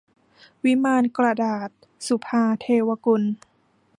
[0.63, 1.69] วิมานกระดาษ-
[2.07, 3.23] สุภาว์ เทวกุล